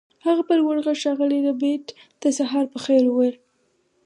هغه 0.25 0.41
په 0.47 0.53
لوړ 0.59 0.75
غږ 0.85 0.97
ښاغلي 1.03 1.39
ربیټ 1.47 1.85
ته 2.21 2.27
سهار 2.37 2.65
په 2.73 2.77
خیر 2.85 3.01
وویل 3.07 3.35